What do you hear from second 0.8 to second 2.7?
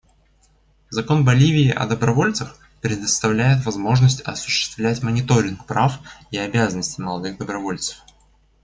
Закон Боливии о добровольцах